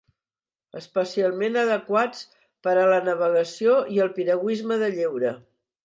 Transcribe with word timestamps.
Especialment 0.79 1.59
adequats 1.65 2.25
per 2.69 2.75
a 2.79 2.89
la 2.95 2.99
navegació 3.11 3.79
i 3.99 4.05
el 4.09 4.15
piragüisme 4.19 4.85
de 4.87 4.95
lleure. 4.99 5.41